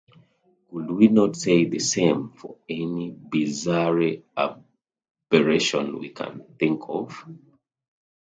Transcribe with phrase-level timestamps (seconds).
[0.71, 4.01] Could we not say the same for any bizarre
[4.35, 7.23] aberration we can think of?